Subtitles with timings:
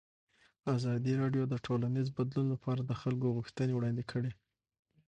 [0.75, 4.31] ازادي راډیو د ټولنیز بدلون لپاره د خلکو غوښتنې وړاندې کړي.